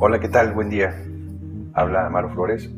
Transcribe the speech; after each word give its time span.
Hola, 0.00 0.20
¿qué 0.20 0.28
tal? 0.28 0.52
Buen 0.52 0.70
día. 0.70 0.94
Habla 1.74 2.06
Amaro 2.06 2.30
Flores 2.30 2.72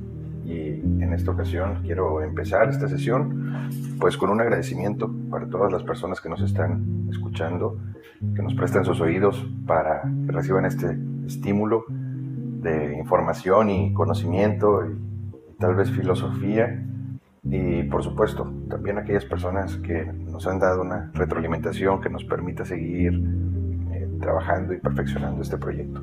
y 0.47 0.69
en 1.03 1.13
esta 1.13 1.33
ocasión 1.33 1.83
quiero 1.83 2.23
empezar 2.23 2.71
esta 2.71 2.89
sesión 2.89 3.69
pues 4.01 4.17
con 4.17 4.31
un 4.31 4.41
agradecimiento 4.41 5.15
para 5.31 5.47
todas 5.47 5.71
las 5.71 5.83
personas 5.83 6.19
que 6.23 6.31
nos 6.31 6.41
están 6.41 7.09
escuchando, 7.11 7.77
que 8.35 8.43
nos 8.43 8.55
prestan 8.55 8.87
sus 8.87 9.03
oídos 9.03 9.47
para 9.67 10.01
que 10.01 10.33
reciban 10.33 10.65
este 10.65 10.99
estímulo 11.27 11.85
de 11.91 12.97
información 12.97 13.69
y 13.69 13.93
conocimiento 13.93 14.83
y, 14.87 15.57
tal 15.59 15.75
vez 15.75 15.91
filosofía 15.91 16.83
y 17.45 17.83
por 17.83 18.03
supuesto 18.03 18.51
también 18.71 18.97
aquellas 18.97 19.27
personas 19.27 19.77
que 19.77 20.07
nos 20.07 20.47
han 20.47 20.59
dado 20.59 20.81
una 20.81 21.11
retroalimentación 21.13 22.01
que 22.01 22.09
nos 22.09 22.25
permita 22.25 22.65
seguir 22.65 23.13
eh, 23.93 24.09
trabajando 24.23 24.73
y 24.73 24.79
perfeccionando 24.79 25.43
este 25.43 25.59
proyecto. 25.59 26.01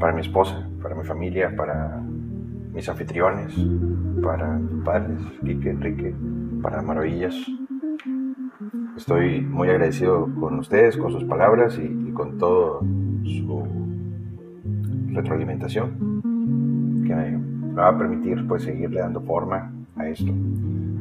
Para 0.00 0.14
mi 0.14 0.22
esposa, 0.22 0.66
para 0.82 0.94
mi 0.94 1.04
familia, 1.04 1.54
para 1.54 2.02
mis 2.72 2.88
anfitriones, 2.88 3.54
para 4.22 4.54
mis 4.54 4.82
padres, 4.82 5.20
Quique, 5.44 5.68
Enrique, 5.68 6.14
para 6.62 6.80
Maravillas. 6.80 7.34
Estoy 8.96 9.42
muy 9.42 9.68
agradecido 9.68 10.26
con 10.40 10.58
ustedes, 10.58 10.96
con 10.96 11.12
sus 11.12 11.24
palabras 11.24 11.78
y, 11.78 12.12
con 12.12 12.38
toda 12.38 12.80
su 13.24 13.66
retroalimentación 15.12 16.22
que 17.06 17.14
me 17.14 17.74
va 17.74 17.88
a 17.88 17.98
permitir 17.98 18.46
pues 18.48 18.62
seguirle 18.62 19.00
dando 19.00 19.20
forma 19.20 19.70
a 19.96 20.08
esto. 20.08 20.32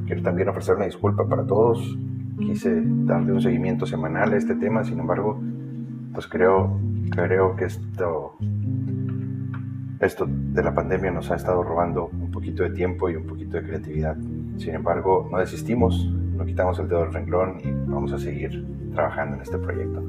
Quiero 0.07 0.21
también 0.23 0.49
ofrecer 0.49 0.75
una 0.75 0.85
disculpa 0.85 1.25
para 1.25 1.45
todos. 1.45 1.97
Quise 2.37 2.83
darle 3.05 3.31
un 3.31 3.41
seguimiento 3.41 3.85
semanal 3.85 4.33
a 4.33 4.35
este 4.35 4.55
tema, 4.55 4.83
sin 4.83 4.99
embargo, 4.99 5.41
pues 6.13 6.27
creo, 6.27 6.77
creo 7.11 7.55
que 7.55 7.65
esto 7.65 8.35
esto 9.99 10.25
de 10.29 10.63
la 10.63 10.73
pandemia 10.73 11.11
nos 11.11 11.29
ha 11.29 11.35
estado 11.35 11.61
robando 11.61 12.09
un 12.13 12.31
poquito 12.31 12.63
de 12.63 12.69
tiempo 12.69 13.09
y 13.09 13.15
un 13.15 13.25
poquito 13.25 13.57
de 13.57 13.63
creatividad. 13.63 14.15
Sin 14.57 14.73
embargo, 14.73 15.27
no 15.29 15.39
desistimos, 15.39 16.09
no 16.09 16.45
quitamos 16.45 16.79
el 16.79 16.87
dedo 16.87 17.01
del 17.01 17.13
renglón 17.13 17.59
y 17.61 17.71
vamos 17.71 18.13
a 18.13 18.17
seguir 18.17 18.65
trabajando 18.93 19.35
en 19.35 19.41
este 19.41 19.57
proyecto. 19.57 20.01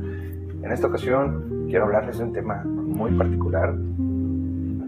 En 0.62 0.70
esta 0.70 0.86
ocasión 0.86 1.66
quiero 1.68 1.86
hablarles 1.86 2.18
de 2.18 2.24
un 2.24 2.32
tema 2.32 2.62
muy 2.64 3.10
particular, 3.12 3.74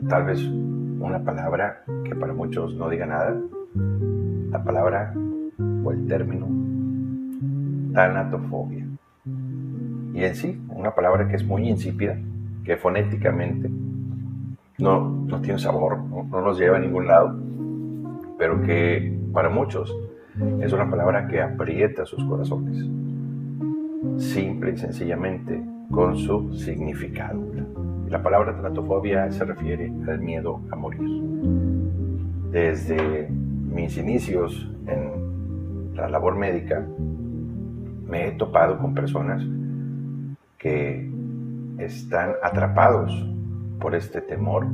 tal 0.09 0.25
vez 0.25 0.41
una 0.43 1.25
palabra 1.25 1.83
que 2.05 2.15
para 2.15 2.33
muchos 2.33 2.75
no 2.77 2.89
diga 2.89 3.07
nada, 3.07 3.37
la 4.51 4.63
palabra 4.63 5.15
o 5.85 5.91
el 5.91 6.07
término 6.07 6.47
tanatofobia. 7.93 8.87
Y 10.15 10.25
en 10.25 10.35
sí, 10.37 10.63
una 10.69 10.95
palabra 10.95 11.27
que 11.27 11.37
es 11.37 11.45
muy 11.45 11.69
insípida, 11.69 12.17
que 12.65 12.77
fonéticamente 12.77 13.69
no, 14.83 15.41
tiene 15.41 15.59
sabor, 15.59 15.99
no, 15.99 16.41
nos 16.41 16.59
lleva 16.59 16.77
a 16.77 16.81
ningún 16.81 17.07
lado, 17.07 17.35
pero 18.39 18.61
que 18.63 19.17
para 19.33 19.49
muchos 19.49 19.95
es 20.61 20.73
una 20.73 20.91
palabra 20.91 21.29
que 21.29 21.41
aprieta 21.41 22.05
sus 22.05 22.25
corazones, 22.25 22.85
simple 24.17 24.73
y 24.73 24.77
sencillamente 24.77 25.63
con 25.91 26.17
su 26.17 26.53
significado. 26.55 27.41
La 28.09 28.23
palabra 28.23 28.55
tanatofobia 28.55 29.31
se 29.31 29.45
refiere 29.45 29.93
al 30.09 30.21
miedo 30.21 30.61
a 30.71 30.77
morir. 30.77 31.01
Desde 32.51 33.29
mis 33.31 33.97
inicios 33.97 34.71
en 34.87 35.95
la 35.95 36.09
labor 36.09 36.35
médica, 36.35 36.85
me 38.07 38.29
he 38.29 38.33
topado 38.33 38.79
con 38.79 38.95
personas 38.95 39.43
que 40.59 41.11
están 41.79 42.33
atrapados 42.43 43.32
por 43.83 43.97
este 43.97 44.21
temor 44.21 44.67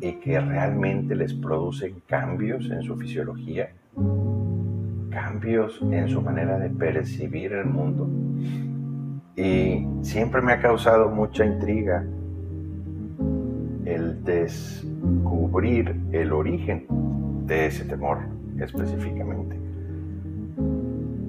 y 0.00 0.12
que 0.20 0.40
realmente 0.40 1.16
les 1.16 1.34
produce 1.34 1.92
cambios 2.06 2.70
en 2.70 2.82
su 2.82 2.96
fisiología, 2.96 3.70
cambios 5.10 5.82
en 5.82 6.08
su 6.08 6.22
manera 6.22 6.56
de 6.58 6.70
percibir 6.70 7.52
el 7.52 7.66
mundo. 7.66 8.08
Y 9.36 9.86
siempre 10.02 10.40
me 10.40 10.52
ha 10.52 10.60
causado 10.60 11.10
mucha 11.10 11.44
intriga 11.44 12.04
el 13.84 14.24
descubrir 14.24 15.96
el 16.12 16.32
origen 16.32 16.86
de 17.46 17.66
ese 17.66 17.84
temor 17.84 18.18
específicamente. 18.60 19.56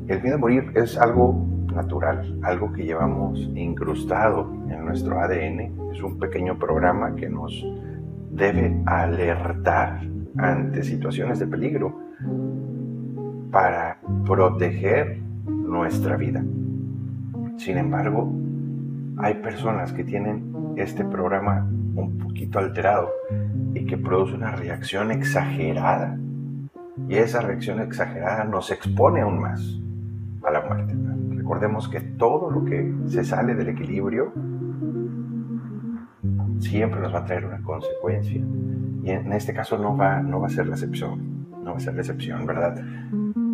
El 0.08 0.22
miedo 0.22 0.36
a 0.36 0.40
morir 0.40 0.72
es 0.76 0.96
algo 0.98 1.44
natural, 1.72 2.40
algo 2.44 2.72
que 2.72 2.84
llevamos 2.84 3.40
incrustado 3.56 4.52
en 4.70 4.86
nuestro 4.86 5.20
ADN. 5.20 5.92
Es 5.92 6.02
un 6.02 6.18
pequeño 6.20 6.58
programa 6.58 7.16
que 7.16 7.30
nos 7.30 7.66
debe 8.32 8.82
alertar 8.86 10.02
ante 10.38 10.84
situaciones 10.84 11.40
de 11.40 11.48
peligro 11.48 12.00
para 13.52 13.98
proteger 14.26 15.20
nuestra 15.46 16.16
vida. 16.16 16.44
Sin 17.58 17.78
embargo, 17.78 18.32
hay 19.18 19.36
personas 19.36 19.92
que 19.94 20.03
tienen 20.03 20.74
este 20.78 21.03
programa 21.03 21.68
un 21.96 22.18
poquito 22.18 22.59
alterado 22.59 23.09
y 23.74 23.86
que 23.86 23.98
produce 23.98 24.36
una 24.36 24.52
reacción 24.52 25.12
exagerada. 25.12 26.18
Y 27.08 27.16
esa 27.16 27.42
reacción 27.42 27.80
exagerada 27.80 28.44
nos 28.46 28.72
expone 28.72 29.22
aún 29.22 29.40
más 29.40 29.80
a 30.44 30.52
la 30.52 30.62
muerte. 30.62 30.96
Recordemos 31.52 31.90
que 31.90 32.00
todo 32.00 32.50
lo 32.50 32.64
que 32.64 32.94
se 33.08 33.26
sale 33.26 33.54
del 33.54 33.68
equilibrio 33.68 34.32
siempre 36.60 37.02
nos 37.02 37.14
va 37.14 37.20
a 37.20 37.26
traer 37.26 37.46
una 37.46 37.62
consecuencia. 37.62 38.42
Y 39.04 39.10
en 39.10 39.34
este 39.34 39.54
caso 39.54 39.78
no 39.78 39.98
va, 39.98 40.22
no 40.22 40.40
va 40.40 40.48
a 40.48 40.50
ser 40.50 40.68
la 40.68 40.76
excepción, 40.76 41.48
no 41.62 41.72
va 41.72 41.76
a 41.76 41.80
ser 41.82 41.96
la 41.96 42.00
excepción, 42.00 42.46
¿verdad? 42.46 42.82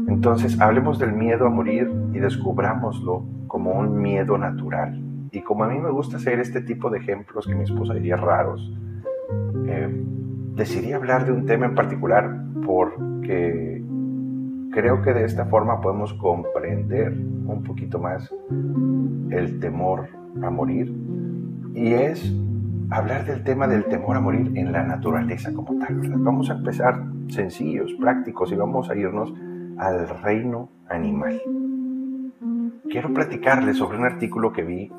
Entonces, 0.08 0.62
hablemos 0.62 1.00
del 1.00 1.14
miedo 1.14 1.48
a 1.48 1.50
morir 1.50 1.92
y 2.14 2.20
descubrámoslo 2.20 3.26
como 3.48 3.72
un 3.72 4.00
miedo 4.00 4.38
natural. 4.38 5.02
Y 5.32 5.42
como 5.42 5.64
a 5.64 5.68
mí 5.68 5.80
me 5.80 5.90
gusta 5.90 6.18
hacer 6.18 6.40
este 6.40 6.62
tipo 6.62 6.92
de 6.92 7.00
ejemplos 7.00 7.48
que 7.48 7.56
mi 7.56 7.64
esposa 7.64 7.96
diría 7.96 8.16
raros, 8.16 8.78
eh, 9.66 10.06
decidí 10.54 10.94
hablar 10.94 11.26
de 11.26 11.32
un 11.32 11.48
tema 11.48 11.66
en 11.66 11.74
particular 11.74 12.44
porque 12.64 13.77
Creo 14.78 15.02
que 15.02 15.12
de 15.12 15.26
esta 15.26 15.48
forma 15.48 15.82
podemos 15.82 16.14
comprender 16.14 17.12
un 17.12 17.64
poquito 17.64 17.98
más 17.98 18.32
el 19.32 19.60
temor 19.60 20.08
a 20.44 20.52
morir 20.52 20.96
y 21.74 21.94
es 21.94 22.32
hablar 22.92 23.26
del 23.26 23.44
tema 23.44 23.68
del 23.68 23.86
temor 23.86 24.18
a 24.18 24.22
morir 24.22 24.52
en 24.54 24.72
la 24.72 24.84
naturaleza 24.84 25.52
como 25.52 25.80
tal. 25.80 26.00
Vamos 26.18 26.52
a 26.52 26.54
empezar 26.54 27.04
sencillos, 27.28 27.92
prácticos 28.00 28.52
y 28.52 28.56
vamos 28.56 28.88
a 28.92 28.96
irnos 28.96 29.34
al 29.80 30.08
reino 30.22 30.70
animal. 30.90 31.42
Quiero 32.88 33.12
platicarles 33.12 33.78
sobre 33.78 33.98
un 33.98 34.06
artículo 34.06 34.54
que 34.54 34.64
vi, 34.64 34.92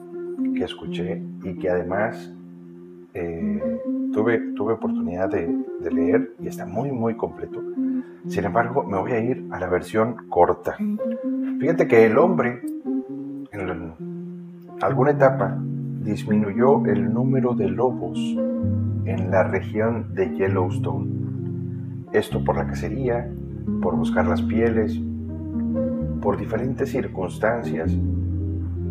que 0.56 0.64
escuché 0.64 1.22
y 1.44 1.54
que 1.54 1.70
además 1.70 2.34
eh, 3.14 3.78
tuve, 4.12 4.38
tuve 4.56 4.72
oportunidad 4.72 5.30
de, 5.30 5.46
de 5.78 5.90
leer 5.92 6.32
y 6.40 6.48
está 6.48 6.66
muy, 6.66 6.90
muy 6.90 7.14
completo 7.14 7.62
sin 8.28 8.44
embargo, 8.44 8.84
me 8.84 8.98
voy 8.98 9.12
a 9.12 9.20
ir 9.20 9.46
a 9.50 9.58
la 9.58 9.68
versión 9.68 10.28
corta. 10.28 10.76
Fíjate 11.58 11.88
que 11.88 12.04
el 12.04 12.18
hombre, 12.18 12.60
en 13.52 13.94
alguna 14.82 15.12
etapa, 15.12 15.56
disminuyó 16.02 16.84
el 16.84 17.12
número 17.12 17.54
de 17.54 17.68
lobos 17.68 18.18
en 19.06 19.30
la 19.30 19.44
región 19.44 20.14
de 20.14 20.36
Yellowstone. 20.36 21.08
Esto 22.12 22.44
por 22.44 22.56
la 22.56 22.66
cacería, 22.66 23.30
por 23.80 23.96
buscar 23.96 24.26
las 24.26 24.42
pieles, 24.42 25.00
por 26.20 26.36
diferentes 26.36 26.90
circunstancias. 26.90 27.96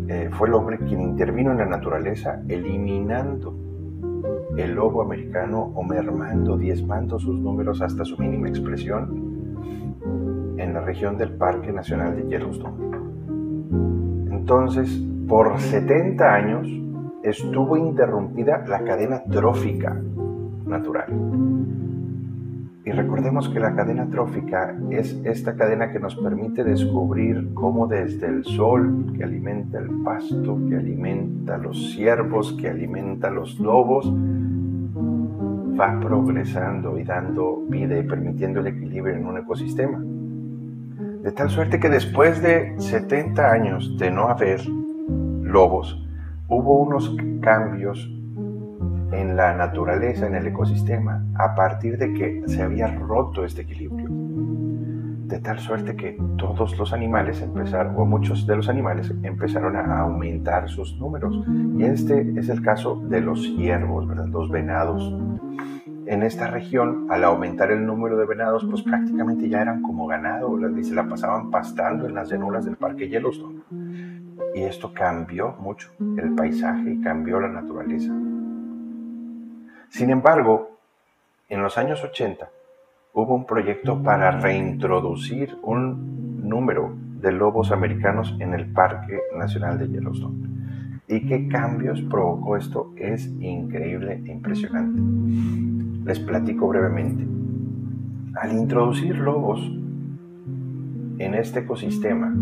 Eh, 0.08 0.30
fue 0.32 0.48
el 0.48 0.54
hombre 0.54 0.78
quien 0.78 1.00
intervino 1.00 1.52
en 1.52 1.58
la 1.58 1.66
naturaleza, 1.66 2.42
eliminando 2.48 3.54
el 4.56 4.74
lobo 4.74 5.00
americano 5.02 5.70
o 5.74 5.84
mermando, 5.84 6.56
diezmando 6.56 7.20
sus 7.20 7.38
números 7.38 7.80
hasta 7.80 8.04
su 8.04 8.18
mínima 8.18 8.48
expresión 8.48 9.27
en 10.58 10.74
la 10.74 10.80
región 10.80 11.16
del 11.16 11.32
Parque 11.32 11.72
Nacional 11.72 12.16
de 12.16 12.28
Yellowstone. 12.28 12.98
Entonces, 14.30 14.90
por 15.28 15.58
70 15.58 16.34
años 16.34 16.68
estuvo 17.22 17.76
interrumpida 17.76 18.64
la 18.66 18.82
cadena 18.84 19.22
trófica 19.24 20.00
natural. 20.66 21.06
Y 22.84 22.90
recordemos 22.90 23.50
que 23.50 23.60
la 23.60 23.74
cadena 23.74 24.08
trófica 24.08 24.74
es 24.90 25.20
esta 25.24 25.54
cadena 25.56 25.92
que 25.92 26.00
nos 26.00 26.16
permite 26.16 26.64
descubrir 26.64 27.52
cómo 27.52 27.86
desde 27.86 28.28
el 28.28 28.44
sol 28.44 29.12
que 29.14 29.24
alimenta 29.24 29.78
el 29.78 29.90
pasto, 30.02 30.58
que 30.66 30.76
alimenta 30.76 31.58
los 31.58 31.92
ciervos, 31.92 32.54
que 32.54 32.70
alimenta 32.70 33.30
los 33.30 33.60
lobos, 33.60 34.10
va 35.78 36.00
progresando 36.00 36.98
y 36.98 37.04
dando 37.04 37.62
vida 37.68 37.98
y 37.98 38.04
permitiendo 38.04 38.60
el 38.60 38.68
equilibrio 38.68 39.16
en 39.16 39.26
un 39.26 39.36
ecosistema. 39.36 40.02
De 41.22 41.32
tal 41.32 41.50
suerte 41.50 41.80
que 41.80 41.88
después 41.88 42.40
de 42.42 42.74
70 42.78 43.50
años 43.50 43.98
de 43.98 44.10
no 44.10 44.28
haber 44.28 44.60
lobos, 44.68 46.06
hubo 46.46 46.78
unos 46.78 47.16
cambios 47.40 48.08
en 49.12 49.36
la 49.36 49.54
naturaleza, 49.54 50.26
en 50.26 50.36
el 50.36 50.46
ecosistema, 50.46 51.24
a 51.34 51.54
partir 51.54 51.98
de 51.98 52.12
que 52.12 52.42
se 52.46 52.62
había 52.62 52.86
roto 52.94 53.44
este 53.44 53.62
equilibrio. 53.62 54.08
De 54.10 55.40
tal 55.40 55.58
suerte 55.58 55.96
que 55.96 56.16
todos 56.38 56.78
los 56.78 56.92
animales 56.92 57.42
empezaron, 57.42 57.96
o 57.96 58.04
muchos 58.04 58.46
de 58.46 58.56
los 58.56 58.68
animales 58.68 59.12
empezaron 59.22 59.76
a 59.76 60.00
aumentar 60.00 60.68
sus 60.68 60.96
números. 60.98 61.44
Y 61.76 61.84
este 61.84 62.32
es 62.38 62.48
el 62.48 62.62
caso 62.62 63.02
de 63.08 63.20
los 63.20 63.42
ciervos, 63.42 64.06
los 64.06 64.50
venados. 64.50 65.12
En 66.08 66.22
esta 66.22 66.46
región, 66.46 67.06
al 67.10 67.22
aumentar 67.22 67.70
el 67.70 67.84
número 67.84 68.16
de 68.16 68.24
venados, 68.24 68.64
pues 68.64 68.80
prácticamente 68.80 69.46
ya 69.46 69.60
eran 69.60 69.82
como 69.82 70.06
ganado, 70.06 70.58
y 70.78 70.82
se 70.82 70.94
la 70.94 71.06
pasaban 71.06 71.50
pastando 71.50 72.06
en 72.06 72.14
las 72.14 72.30
llanuras 72.30 72.64
del 72.64 72.76
parque 72.76 73.10
Yellowstone. 73.10 73.60
Y 74.54 74.62
esto 74.62 74.94
cambió 74.94 75.54
mucho 75.58 75.90
el 76.16 76.34
paisaje 76.34 76.92
y 76.92 77.00
cambió 77.02 77.38
la 77.40 77.48
naturaleza. 77.48 78.10
Sin 79.90 80.08
embargo, 80.08 80.78
en 81.50 81.62
los 81.62 81.76
años 81.76 82.02
80 82.02 82.48
hubo 83.12 83.34
un 83.34 83.44
proyecto 83.44 84.02
para 84.02 84.30
reintroducir 84.30 85.58
un 85.60 86.48
número 86.48 86.90
de 87.20 87.32
lobos 87.32 87.70
americanos 87.70 88.34
en 88.38 88.54
el 88.54 88.72
Parque 88.72 89.20
Nacional 89.36 89.78
de 89.78 89.88
Yellowstone. 89.88 90.57
¿Y 91.08 91.20
qué 91.26 91.48
cambios 91.48 92.02
provocó 92.02 92.56
esto? 92.56 92.92
Es 92.96 93.26
increíble 93.40 94.22
e 94.26 94.30
impresionante. 94.30 95.00
Les 96.04 96.20
platico 96.20 96.68
brevemente. 96.68 97.26
Al 98.34 98.52
introducir 98.52 99.16
lobos 99.16 99.60
en 101.18 101.34
este 101.34 101.60
ecosistema, 101.60 102.34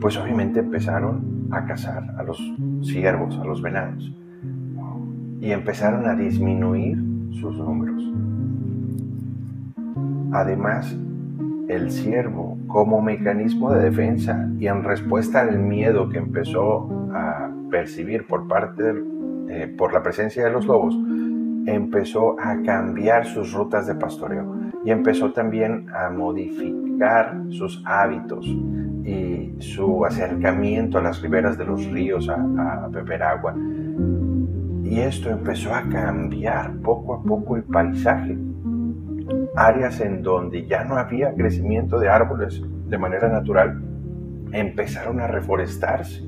pues 0.00 0.16
obviamente 0.16 0.60
empezaron 0.60 1.48
a 1.50 1.64
cazar 1.64 2.14
a 2.16 2.22
los 2.22 2.40
ciervos, 2.82 3.36
a 3.38 3.44
los 3.44 3.60
venados 3.60 4.12
y 5.40 5.50
empezaron 5.50 6.06
a 6.06 6.14
disminuir 6.14 7.02
sus 7.32 7.56
números. 7.56 8.02
Además, 10.32 10.96
el 11.68 11.90
ciervo, 11.90 12.58
como 12.68 13.02
mecanismo 13.02 13.72
de 13.72 13.90
defensa 13.90 14.48
y 14.58 14.68
en 14.68 14.84
respuesta 14.84 15.40
al 15.40 15.58
miedo 15.58 16.08
que 16.08 16.18
empezó 16.18 16.88
percibir 17.70 18.26
por 18.26 18.46
parte 18.48 18.82
eh, 19.48 19.74
por 19.76 19.92
la 19.92 20.02
presencia 20.02 20.44
de 20.44 20.50
los 20.50 20.66
lobos, 20.66 20.96
empezó 21.66 22.38
a 22.40 22.62
cambiar 22.62 23.26
sus 23.26 23.52
rutas 23.52 23.86
de 23.86 23.94
pastoreo 23.94 24.54
y 24.84 24.90
empezó 24.90 25.32
también 25.32 25.88
a 25.94 26.10
modificar 26.10 27.42
sus 27.50 27.82
hábitos 27.84 28.46
y 28.46 29.54
su 29.58 30.04
acercamiento 30.04 30.98
a 30.98 31.02
las 31.02 31.20
riberas 31.20 31.58
de 31.58 31.64
los 31.64 31.84
ríos 31.86 32.28
a, 32.28 32.84
a 32.84 32.88
beber 32.88 33.22
agua 33.22 33.54
y 34.88 35.00
esto 35.00 35.30
empezó 35.30 35.74
a 35.74 35.82
cambiar 35.82 36.76
poco 36.78 37.14
a 37.14 37.22
poco 37.22 37.56
el 37.56 37.64
paisaje. 37.64 38.38
Áreas 39.56 40.00
en 40.00 40.22
donde 40.22 40.66
ya 40.66 40.84
no 40.84 40.96
había 40.96 41.34
crecimiento 41.34 41.98
de 41.98 42.08
árboles 42.08 42.62
de 42.86 42.98
manera 42.98 43.28
natural 43.28 43.82
empezaron 44.52 45.20
a 45.20 45.26
reforestarse. 45.26 46.25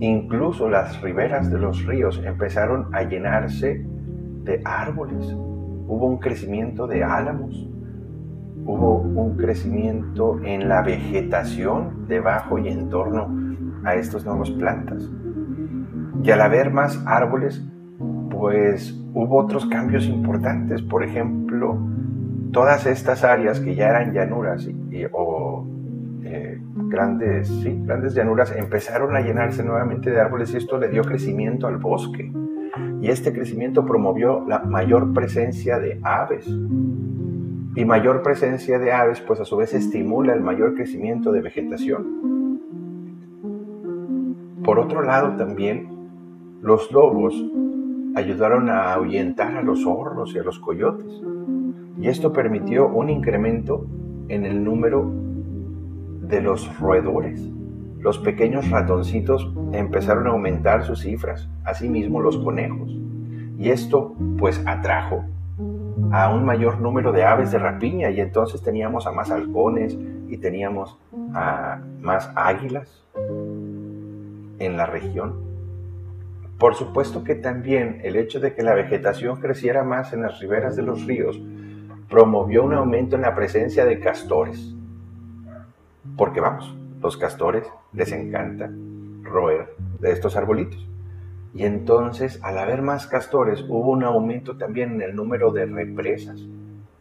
Incluso 0.00 0.70
las 0.70 1.00
riberas 1.02 1.50
de 1.50 1.58
los 1.58 1.84
ríos 1.84 2.22
empezaron 2.24 2.88
a 2.94 3.02
llenarse 3.02 3.84
de 4.44 4.62
árboles. 4.64 5.30
Hubo 5.30 6.06
un 6.06 6.18
crecimiento 6.18 6.86
de 6.86 7.04
álamos. 7.04 7.68
Hubo 8.64 8.96
un 8.96 9.36
crecimiento 9.36 10.40
en 10.42 10.70
la 10.70 10.80
vegetación 10.80 12.06
debajo 12.08 12.58
y 12.58 12.68
en 12.68 12.88
torno 12.88 13.28
a 13.84 13.94
estas 13.94 14.24
nuevas 14.24 14.50
plantas. 14.50 15.06
Y 16.22 16.30
al 16.30 16.40
haber 16.40 16.72
más 16.72 17.02
árboles, 17.06 17.62
pues 18.30 18.98
hubo 19.12 19.36
otros 19.36 19.66
cambios 19.66 20.06
importantes. 20.06 20.80
Por 20.80 21.04
ejemplo, 21.04 21.78
todas 22.52 22.86
estas 22.86 23.22
áreas 23.22 23.60
que 23.60 23.74
ya 23.74 23.88
eran 23.90 24.14
llanuras 24.14 24.66
o 25.12 25.66
eh, 26.32 26.60
grandes, 26.88 27.48
sí, 27.48 27.80
grandes 27.84 28.14
llanuras 28.14 28.54
empezaron 28.56 29.16
a 29.16 29.20
llenarse 29.20 29.64
nuevamente 29.64 30.10
de 30.10 30.20
árboles 30.20 30.54
y 30.54 30.58
esto 30.58 30.78
le 30.78 30.88
dio 30.88 31.02
crecimiento 31.02 31.66
al 31.66 31.78
bosque. 31.78 32.32
Y 33.00 33.08
este 33.08 33.32
crecimiento 33.32 33.84
promovió 33.84 34.44
la 34.46 34.60
mayor 34.60 35.12
presencia 35.12 35.78
de 35.78 35.98
aves. 36.02 36.46
Y 36.46 37.84
mayor 37.84 38.22
presencia 38.22 38.78
de 38.78 38.92
aves, 38.92 39.20
pues 39.20 39.40
a 39.40 39.44
su 39.44 39.56
vez 39.56 39.74
estimula 39.74 40.32
el 40.34 40.40
mayor 40.40 40.74
crecimiento 40.74 41.32
de 41.32 41.40
vegetación. 41.40 42.60
Por 44.64 44.78
otro 44.78 45.02
lado, 45.02 45.36
también 45.36 45.88
los 46.62 46.92
lobos 46.92 47.34
ayudaron 48.14 48.68
a 48.68 48.92
ahuyentar 48.92 49.56
a 49.56 49.62
los 49.62 49.82
zorros 49.82 50.34
y 50.34 50.38
a 50.38 50.42
los 50.42 50.58
coyotes, 50.58 51.22
y 51.98 52.08
esto 52.08 52.32
permitió 52.32 52.88
un 52.88 53.08
incremento 53.08 53.86
en 54.28 54.44
el 54.44 54.62
número 54.62 55.10
de 56.30 56.40
los 56.40 56.78
roedores. 56.78 57.40
Los 57.98 58.18
pequeños 58.18 58.70
ratoncitos 58.70 59.52
empezaron 59.72 60.26
a 60.26 60.30
aumentar 60.30 60.84
sus 60.84 61.00
cifras, 61.00 61.48
asimismo 61.64 62.20
los 62.20 62.38
conejos, 62.38 62.90
y 63.58 63.70
esto 63.70 64.14
pues 64.38 64.62
atrajo 64.64 65.24
a 66.12 66.34
un 66.34 66.44
mayor 66.44 66.80
número 66.80 67.12
de 67.12 67.24
aves 67.24 67.52
de 67.52 67.58
rapiña 67.58 68.10
y 68.10 68.20
entonces 68.20 68.62
teníamos 68.62 69.06
a 69.06 69.12
más 69.12 69.30
halcones 69.30 69.98
y 70.28 70.38
teníamos 70.38 70.98
a 71.34 71.80
más 72.00 72.30
águilas 72.34 73.04
en 74.58 74.76
la 74.76 74.86
región. 74.86 75.50
Por 76.58 76.74
supuesto 76.74 77.22
que 77.24 77.34
también 77.34 78.00
el 78.02 78.16
hecho 78.16 78.40
de 78.40 78.54
que 78.54 78.62
la 78.62 78.74
vegetación 78.74 79.40
creciera 79.40 79.82
más 79.82 80.12
en 80.12 80.22
las 80.22 80.40
riberas 80.40 80.76
de 80.76 80.82
los 80.82 81.06
ríos 81.06 81.40
promovió 82.08 82.64
un 82.64 82.74
aumento 82.74 83.16
en 83.16 83.22
la 83.22 83.34
presencia 83.34 83.84
de 83.84 84.00
castores. 84.00 84.74
Porque 86.16 86.40
vamos, 86.40 86.74
los 87.00 87.16
castores 87.16 87.66
les 87.92 88.12
encanta 88.12 88.70
roer 89.22 89.74
de 90.00 90.12
estos 90.12 90.36
arbolitos. 90.36 90.86
Y 91.54 91.64
entonces, 91.64 92.38
al 92.42 92.58
haber 92.58 92.82
más 92.82 93.06
castores, 93.06 93.64
hubo 93.68 93.90
un 93.90 94.04
aumento 94.04 94.56
también 94.56 94.92
en 94.92 95.02
el 95.02 95.16
número 95.16 95.52
de 95.52 95.66
represas 95.66 96.40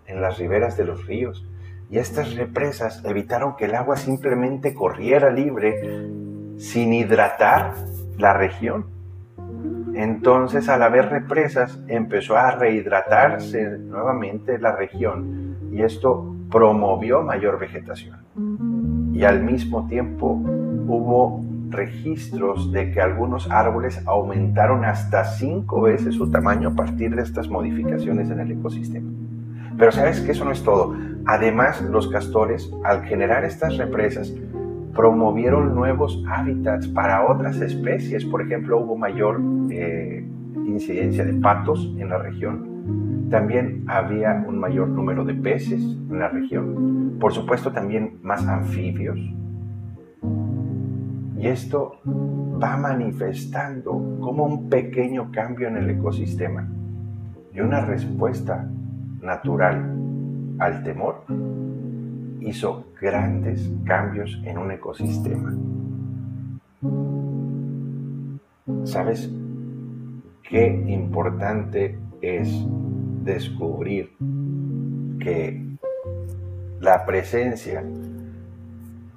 en 0.10 0.22
las 0.22 0.38
riberas 0.38 0.75
de 0.75 0.86
los 0.86 1.06
ríos. 1.06 1.46
Y 1.90 1.98
estas 1.98 2.36
represas 2.36 3.04
evitaron 3.06 3.56
que 3.56 3.66
el 3.66 3.75
agua 3.75 3.96
simplemente 3.96 4.74
corriera 4.74 5.30
libre 5.30 6.07
sin 6.57 6.94
hidratar 6.94 7.74
la 8.18 8.34
región. 8.34 8.86
Entonces, 9.96 10.69
al 10.69 10.84
haber 10.84 11.10
represas, 11.10 11.80
empezó 11.88 12.38
a 12.38 12.51
rehidratarse 12.51 13.77
nuevamente 13.79 14.60
la 14.60 14.75
región 14.75 15.58
y 15.72 15.82
esto 15.82 16.36
promovió 16.50 17.22
mayor 17.22 17.60
vegetación. 17.60 18.18
Y 19.13 19.24
al 19.24 19.44
mismo 19.44 19.88
tiempo 19.88 20.41
hubo 20.88 21.44
registros 21.70 22.72
de 22.72 22.91
que 22.91 23.01
algunos 23.01 23.50
árboles 23.51 24.01
aumentaron 24.08 24.86
hasta 24.86 25.24
cinco 25.24 25.82
veces 25.82 26.15
su 26.15 26.32
tamaño 26.32 26.70
a 26.70 26.75
partir 26.75 27.15
de 27.15 27.22
estas 27.22 27.48
modificaciones 27.48 28.29
en 28.29 28.39
el 28.39 28.51
ecosistema. 28.51 29.10
Pero 29.77 29.91
sabes 29.91 30.20
que 30.22 30.32
eso 30.32 30.46
no 30.46 30.51
es 30.51 30.63
todo. 30.63 30.96
Además, 31.25 31.82
los 31.82 32.08
castores, 32.10 32.72
al 32.84 33.03
generar 33.03 33.46
estas 33.46 33.77
represas, 33.77 34.34
promovieron 34.94 35.75
nuevos 35.75 36.24
hábitats 36.27 36.88
para 36.88 37.25
otras 37.32 37.62
especies. 37.62 38.25
Por 38.25 38.41
ejemplo, 38.41 38.79
hubo 38.79 38.98
mayor 38.98 39.39
eh, 39.70 40.25
incidencia 40.65 41.24
de 41.24 41.34
patos 41.34 41.94
en 41.98 42.10
la 42.10 42.18
región. 42.18 42.69
También 43.29 43.84
había 43.88 44.43
un 44.48 44.60
mayor 44.60 44.88
número 44.88 45.24
de 45.24 45.36
peces 45.36 45.81
en 45.81 46.19
la 46.19 46.29
región. 46.29 47.17
Por 47.19 47.34
supuesto, 47.34 47.72
también 47.72 48.19
más 48.24 48.48
anfibios. 48.48 49.19
Y 51.38 51.48
esto 51.48 52.01
va 52.62 52.75
manifestando 52.75 53.91
como 54.19 54.46
un 54.46 54.69
pequeño 54.69 55.31
cambio 55.31 55.67
en 55.67 55.77
el 55.77 55.89
ecosistema 55.91 56.67
y 57.53 57.62
una 57.62 57.86
respuesta 57.86 58.67
natural 59.22 59.96
al 60.60 60.84
temor 60.84 61.24
hizo 62.41 62.86
grandes 63.00 63.72
cambios 63.86 64.41
en 64.43 64.58
un 64.58 64.72
ecosistema. 64.72 65.53
¿Sabes 68.84 69.31
qué 70.43 70.84
importante 70.88 71.98
es 72.22 72.50
descubrir 73.24 74.16
que 75.20 75.78
la 76.80 77.06
presencia 77.06 77.84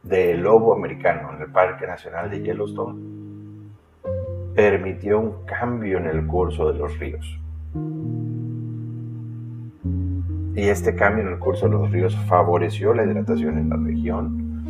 del 0.02 0.42
lobo 0.42 0.74
americano 0.74 1.34
en 1.34 1.42
el 1.42 1.52
Parque 1.52 1.86
Nacional 1.86 2.30
de 2.30 2.42
Yellowstone 2.42 3.00
permitió 4.54 5.20
un 5.20 5.46
cambio 5.46 5.98
en 5.98 6.06
el 6.06 6.26
curso 6.26 6.72
de 6.72 6.78
los 6.78 6.98
ríos? 6.98 7.38
y 10.54 10.68
este 10.68 10.94
cambio 10.94 11.24
en 11.24 11.32
el 11.32 11.38
curso 11.38 11.66
de 11.66 11.72
los 11.72 11.90
ríos 11.90 12.14
favoreció 12.28 12.92
la 12.92 13.04
hidratación 13.04 13.58
en 13.58 13.70
la 13.70 13.76
región, 13.76 14.62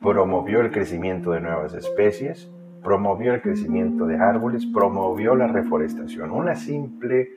promovió 0.00 0.60
el 0.60 0.70
crecimiento 0.70 1.30
de 1.30 1.40
nuevas 1.40 1.72
especies, 1.74 2.50
promovió 2.84 3.32
el 3.34 3.40
crecimiento 3.40 4.06
de 4.06 4.16
árboles, 4.16 4.66
promovió 4.66 5.34
la 5.34 5.46
reforestación, 5.46 6.30
una 6.30 6.54
simple 6.54 7.30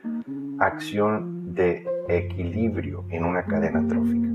acción 0.58 1.54
de 1.54 1.86
equilibrio 2.08 3.04
en 3.08 3.24
una 3.24 3.42
cadena 3.44 3.84
trófica. 3.88 4.28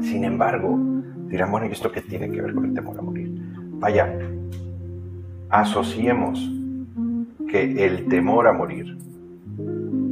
Sin 0.00 0.24
embargo, 0.24 0.78
dirán, 1.26 1.50
bueno, 1.50 1.66
¿y 1.66 1.72
esto 1.72 1.90
qué 1.90 2.00
tiene 2.00 2.30
que 2.30 2.40
ver 2.40 2.54
con 2.54 2.64
el 2.64 2.74
temor 2.74 2.96
a 2.98 3.02
morir? 3.02 3.32
Vaya, 3.80 4.16
asociemos 5.50 6.50
que 7.48 7.84
el 7.84 8.06
temor 8.08 8.46
a 8.46 8.52
morir 8.52 8.96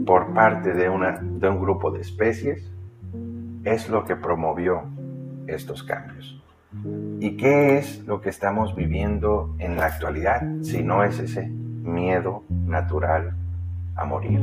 por 0.05 0.35
parte 0.35 0.75
de, 0.75 0.89
una, 0.89 1.21
de 1.23 1.49
un 1.49 1.61
grupo 1.61 1.93
de 1.93 2.01
especies 2.01 2.71
es 3.65 3.89
lo 3.89 4.05
que 4.05 4.17
promovió 4.17 4.83
estos 5.47 5.85
cambios. 5.85 6.42
¿Y 7.21 7.37
qué 7.37 7.79
es 7.79 8.05
lo 8.07 8.21
que 8.21 8.31
estamos 8.31 8.75
viviendo 8.75 9.55
en 9.59 9.77
la 9.77 9.87
actualidad 9.87 10.41
si 10.63 10.83
no 10.83 11.05
es 11.05 11.19
ese 11.19 11.47
miedo 11.47 12.45
natural 12.49 13.37
a 13.95 14.05
morir? 14.07 14.41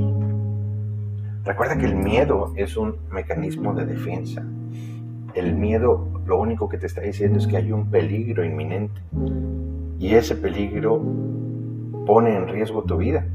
Recuerda 1.44 1.78
que 1.78 1.86
el 1.86 1.96
miedo 1.96 2.54
es 2.56 2.78
un 2.78 2.98
mecanismo 3.12 3.74
de 3.74 3.86
defensa. 3.86 4.44
El 5.34 5.56
miedo 5.56 6.22
lo 6.26 6.40
único 6.40 6.70
que 6.70 6.78
te 6.78 6.86
está 6.86 7.02
diciendo 7.02 7.40
es 7.40 7.48
que 7.48 7.58
hay 7.58 7.72
un 7.72 7.90
peligro 7.90 8.46
inminente 8.46 9.02
y 9.98 10.14
ese 10.14 10.36
peligro 10.36 11.02
pone 12.06 12.36
en 12.36 12.48
riesgo 12.48 12.84
tu 12.84 12.98
vida. 12.98 13.26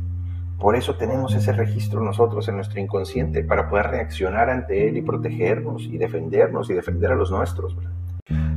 Por 0.59 0.77
eso 0.77 0.97
tenemos 0.97 1.35
ese 1.35 1.53
registro 1.53 2.01
nosotros 2.01 2.49
en 2.49 2.57
nuestro 2.57 2.81
inconsciente 2.81 3.43
para 3.43 3.69
poder 3.69 3.89
reaccionar 3.89 4.49
ante 4.49 4.89
él 4.89 4.97
y 4.97 5.03
protegernos 5.03 5.83
y 5.83 5.99
defendernos 5.99 6.71
y 6.71 6.75
defender 6.75 7.11
a 7.11 7.17
los 7.17 7.33
nuestros. 7.33 7.77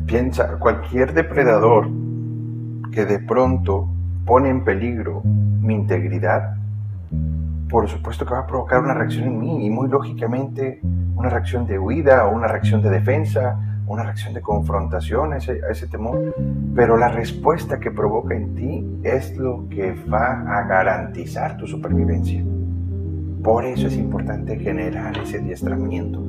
Piensa, 0.07 0.57
cualquier 0.57 1.13
depredador 1.13 1.89
que 2.93 3.05
de 3.05 3.19
pronto 3.19 3.89
pone 4.25 4.47
en 4.47 4.63
peligro 4.63 5.21
mi 5.21 5.73
integridad, 5.73 6.55
por 7.69 7.89
supuesto 7.89 8.25
que 8.25 8.31
va 8.33 8.39
a 8.39 8.47
provocar 8.47 8.79
una 8.79 8.93
reacción 8.93 9.27
en 9.27 9.37
mí 9.37 9.65
y 9.65 9.69
muy 9.69 9.89
lógicamente 9.89 10.79
una 11.13 11.27
reacción 11.27 11.67
de 11.67 11.77
huida 11.77 12.25
o 12.25 12.33
una 12.33 12.47
reacción 12.47 12.81
de 12.81 12.89
defensa, 12.89 13.59
una 13.85 14.03
reacción 14.03 14.33
de 14.33 14.39
confrontación 14.41 15.33
a 15.33 15.37
ese, 15.39 15.87
temor, 15.91 16.33
pero 16.73 16.95
la 16.95 17.09
respuesta 17.09 17.77
que 17.77 17.91
provoca 17.91 18.33
en 18.33 18.55
ti 18.55 18.99
es 19.03 19.35
lo 19.35 19.67
que 19.67 19.91
va 19.91 20.41
a 20.57 20.65
garantizar 20.67 21.57
tu 21.57 21.67
supervivencia. 21.67 22.41
Por 23.43 23.65
eso 23.65 23.87
es 23.87 23.97
importante 23.97 24.57
generar 24.57 25.17
ese 25.17 25.39
adiestramiento, 25.39 26.23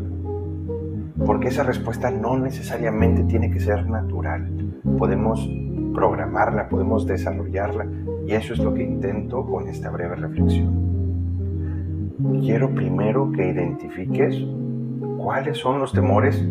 porque 1.25 1.49
esa 1.49 1.63
respuesta 1.63 2.11
no 2.11 2.39
necesariamente 2.39 3.25
tiene 3.25 3.51
que 3.51 3.61
ser 3.61 3.89
natural. 3.89 4.51
Podemos 4.99 5.49
programarla, 5.95 6.69
podemos 6.69 7.07
desarrollarla 7.07 7.87
y 8.27 8.33
eso 8.33 8.53
es 8.53 8.61
lo 8.61 8.73
que 8.75 8.85
intento 8.85 9.45
con 9.45 9.69
esta 9.69 9.91
breve 9.91 10.17
reflexión. 10.17 10.89
Quiero 12.41 12.75
primero 12.75 13.31
que 13.33 13.51
identifiques 13.51 14.37
cuáles 15.19 15.59
son 15.59 15.81
los 15.81 15.93
temores 15.93 16.45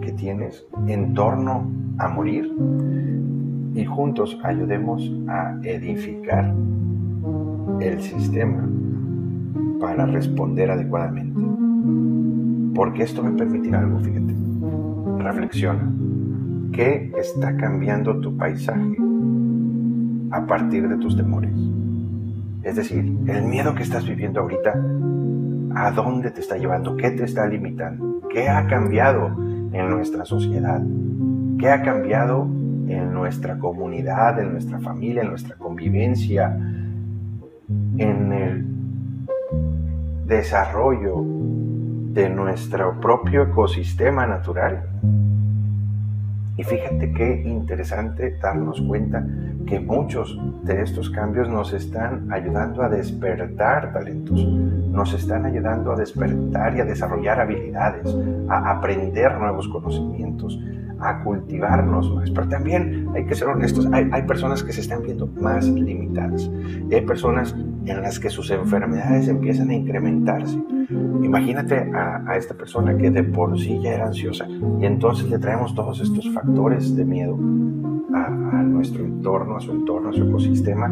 que 0.00 0.12
tienes 0.12 0.66
en 0.86 1.14
torno 1.14 1.70
a 1.98 2.08
morir 2.08 2.52
y 3.74 3.84
juntos 3.84 4.38
ayudemos 4.42 5.12
a 5.28 5.56
edificar 5.62 6.54
el 7.80 8.00
sistema 8.00 8.68
para 9.80 10.06
responder 10.06 10.70
adecuadamente. 10.70 11.40
Porque 12.78 13.02
esto 13.02 13.24
me 13.24 13.32
permitirá 13.32 13.80
algo, 13.80 13.98
fíjate. 13.98 14.36
Reflexiona. 15.18 15.90
¿Qué 16.72 17.10
está 17.18 17.56
cambiando 17.56 18.20
tu 18.20 18.36
paisaje 18.36 18.96
a 20.30 20.46
partir 20.46 20.88
de 20.88 20.96
tus 20.98 21.16
temores? 21.16 21.50
Es 22.62 22.76
decir, 22.76 23.18
el 23.26 23.42
miedo 23.46 23.74
que 23.74 23.82
estás 23.82 24.06
viviendo 24.06 24.38
ahorita, 24.38 24.80
¿a 25.74 25.90
dónde 25.90 26.30
te 26.30 26.40
está 26.40 26.56
llevando? 26.56 26.96
¿Qué 26.96 27.10
te 27.10 27.24
está 27.24 27.48
limitando? 27.48 28.20
¿Qué 28.32 28.48
ha 28.48 28.64
cambiado 28.68 29.26
en 29.72 29.90
nuestra 29.90 30.24
sociedad? 30.24 30.80
¿Qué 31.58 31.68
ha 31.70 31.82
cambiado 31.82 32.44
en 32.86 33.12
nuestra 33.12 33.58
comunidad, 33.58 34.38
en 34.38 34.52
nuestra 34.52 34.78
familia, 34.78 35.22
en 35.22 35.30
nuestra 35.30 35.56
convivencia, 35.56 36.56
en 37.96 38.32
el 38.32 38.66
desarrollo 40.28 41.37
de 42.08 42.28
nuestro 42.30 42.98
propio 43.00 43.42
ecosistema 43.42 44.26
natural. 44.26 44.82
Y 46.56 46.64
fíjate 46.64 47.12
qué 47.12 47.42
interesante 47.46 48.36
darnos 48.42 48.80
cuenta 48.80 49.24
que 49.64 49.78
muchos 49.78 50.36
de 50.64 50.82
estos 50.82 51.08
cambios 51.10 51.48
nos 51.48 51.72
están 51.72 52.32
ayudando 52.32 52.82
a 52.82 52.88
despertar 52.88 53.92
talentos, 53.92 54.44
nos 54.44 55.14
están 55.14 55.46
ayudando 55.46 55.92
a 55.92 55.96
despertar 55.96 56.76
y 56.76 56.80
a 56.80 56.84
desarrollar 56.84 57.40
habilidades, 57.40 58.16
a 58.48 58.72
aprender 58.72 59.38
nuevos 59.38 59.68
conocimientos, 59.68 60.58
a 60.98 61.22
cultivarnos 61.22 62.12
más. 62.14 62.30
Pero 62.30 62.48
también 62.48 63.06
hay 63.14 63.24
que 63.24 63.36
ser 63.36 63.46
honestos, 63.46 63.86
hay, 63.92 64.08
hay 64.10 64.22
personas 64.22 64.64
que 64.64 64.72
se 64.72 64.80
están 64.80 65.02
viendo 65.02 65.28
más 65.40 65.68
limitadas. 65.68 66.50
hay 66.90 67.02
personas 67.02 67.54
en 67.86 68.02
las 68.02 68.18
que 68.18 68.30
sus 68.30 68.50
enfermedades 68.50 69.28
empiezan 69.28 69.70
a 69.70 69.74
incrementarse. 69.74 70.58
Imagínate 70.90 71.90
a, 71.94 72.36
esta 72.36 72.54
persona 72.54 72.96
que 72.96 73.10
de 73.10 73.22
por 73.22 73.58
sí 73.58 73.78
ya 73.82 73.94
era 73.94 74.06
ansiosa 74.06 74.46
y 74.80 74.86
entonces 74.86 75.28
le 75.28 75.38
traemos 75.38 75.74
todos 75.74 76.00
estos 76.00 76.32
factores 76.32 76.96
de 76.96 77.04
miedo 77.04 77.38
a, 78.14 78.62
nuestro 78.62 79.04
entorno, 79.04 79.56
a 79.56 79.60
su 79.60 79.72
entorno, 79.72 80.10
a 80.10 80.12
su 80.12 80.24
ecosistema 80.24 80.90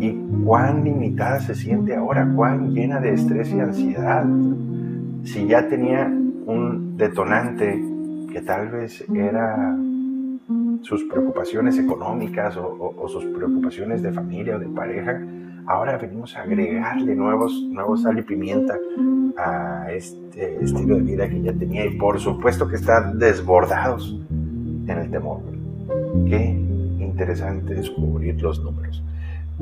y 0.00 0.12
cuán 0.44 0.84
limitada 0.84 1.40
se 1.40 1.54
siente 1.54 1.96
ahora, 1.96 2.30
cuán 2.36 2.72
llena 2.72 3.00
de 3.00 3.14
estrés 3.14 3.52
y 3.52 3.58
ansiedad. 3.58 4.24
Si 5.24 5.46
ya 5.46 5.66
tenía 5.68 6.06
un 6.06 6.96
detonante 6.96 7.82
que 8.32 8.40
tal 8.42 8.68
vez 8.68 9.04
era 9.12 9.76
sus 10.82 11.04
preocupaciones 11.04 11.78
económicas 11.78 12.56
o, 12.56 13.08
sus 13.08 13.24
preocupaciones 13.24 14.02
de 14.02 14.12
familia 14.12 14.56
o 14.56 14.58
de 14.58 14.68
pareja, 14.68 15.20
ahora 15.68 15.96
venimos 15.98 16.34
a 16.36 16.42
agregarle 16.42 17.14
nuevos, 17.14 17.62
nuevos 17.70 18.02
sal 18.02 18.18
y 18.18 18.22
pimienta 18.22 18.76
a 19.36 19.92
este 19.92 20.64
estilo 20.64 20.96
de 20.96 21.02
vida 21.02 21.28
que 21.28 21.42
ya 21.42 21.52
tenía 21.52 21.84
y 21.84 21.98
por 21.98 22.18
supuesto 22.18 22.66
que 22.66 22.76
están 22.76 23.18
desbordados 23.18 24.18
en 24.30 24.90
el 24.90 25.10
temor. 25.10 25.42
Qué 26.26 26.58
interesante 26.98 27.74
descubrir 27.74 28.40
los 28.40 28.64
números. 28.64 29.04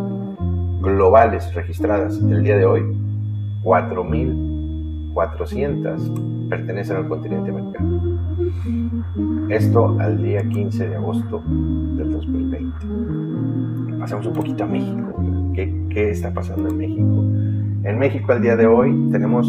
globales 0.81 1.55
registradas 1.55 2.19
el 2.19 2.43
día 2.43 2.57
de 2.57 2.65
hoy, 2.65 2.83
4.400 3.63 6.49
pertenecen 6.49 6.97
al 6.97 7.09
continente 7.09 7.51
americano. 7.51 8.01
Esto 9.49 9.97
al 10.01 10.21
día 10.23 10.47
15 10.47 10.89
de 10.89 10.97
agosto 10.97 11.43
del 11.47 12.13
2020. 12.13 12.87
Pasamos 14.03 14.27
un 14.27 14.33
poquito 14.33 14.65
a 14.65 14.67
México. 14.67 15.15
¿Qué, 15.55 15.73
¿Qué, 15.91 16.11
está 16.11 16.35
pasando 16.35 16.71
en 16.71 16.77
México? 16.77 17.23
En 17.89 18.01
México 18.01 18.33
al 18.33 18.43
día 18.43 18.57
de 18.57 18.67
hoy 18.67 18.91
tenemos 19.13 19.47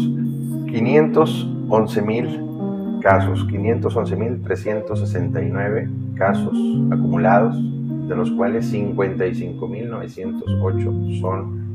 511 0.70 2.02
mil 2.02 2.40
casos, 3.02 3.44
511.369 3.48 6.14
casos 6.14 6.56
acumulados 6.92 7.56
de 8.08 8.14
los 8.14 8.30
cuales 8.30 8.72
55.908 8.72 11.20
son 11.20 11.74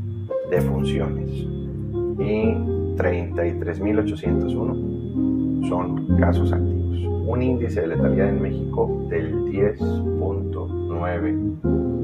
defunciones 0.49 1.31
y 1.31 2.53
33.801 2.95 5.67
son 5.67 6.17
casos 6.17 6.53
activos. 6.53 6.97
Un 7.27 7.41
índice 7.41 7.81
de 7.81 7.87
letalidad 7.87 8.29
en 8.29 8.41
México 8.41 9.05
del 9.09 9.35
10.9%. 9.51 11.98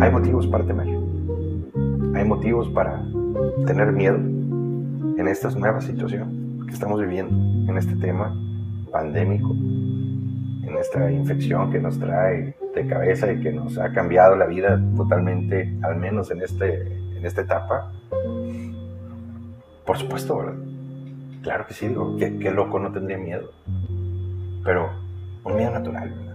Hay 0.00 0.10
motivos 0.10 0.46
para 0.46 0.64
temer. 0.64 0.88
Hay 2.14 2.24
motivos 2.24 2.68
para 2.70 3.02
tener 3.66 3.92
miedo 3.92 4.16
en 4.16 5.28
esta 5.28 5.50
nueva 5.50 5.80
situación 5.80 6.64
que 6.66 6.72
estamos 6.72 7.00
viviendo, 7.00 7.70
en 7.70 7.78
este 7.78 7.94
tema 7.96 8.34
pandémico, 8.90 9.50
en 9.52 10.76
esta 10.78 11.10
infección 11.10 11.70
que 11.70 11.80
nos 11.80 11.98
trae 11.98 12.54
de 12.74 12.86
cabeza 12.86 13.32
y 13.32 13.40
que 13.40 13.52
nos 13.52 13.78
ha 13.78 13.92
cambiado 13.92 14.36
la 14.36 14.46
vida 14.46 14.80
totalmente, 14.96 15.76
al 15.82 15.96
menos 15.96 16.30
en, 16.30 16.42
este, 16.42 16.96
en 17.16 17.24
esta 17.24 17.42
etapa. 17.42 17.92
Por 19.86 19.98
supuesto, 19.98 20.38
¿verdad? 20.38 20.54
Claro 21.42 21.66
que 21.66 21.74
sí, 21.74 21.88
digo, 21.88 22.16
qué, 22.16 22.38
qué 22.38 22.50
loco 22.50 22.78
no 22.78 22.92
tendría 22.92 23.18
miedo. 23.18 23.50
Pero 24.64 24.90
un 25.44 25.56
miedo 25.56 25.72
natural, 25.72 26.10
¿verdad? 26.10 26.31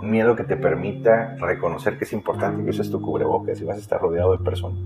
Un 0.00 0.10
miedo 0.10 0.36
que 0.36 0.44
te 0.44 0.56
permita 0.56 1.36
reconocer 1.36 1.96
que 1.98 2.04
es 2.04 2.12
importante 2.12 2.62
que 2.62 2.70
uses 2.70 2.90
tu 2.90 3.00
cubrebocas 3.00 3.60
y 3.60 3.64
vas 3.64 3.78
a 3.78 3.80
estar 3.80 4.00
rodeado 4.00 4.36
de 4.36 4.44
personas. 4.44 4.78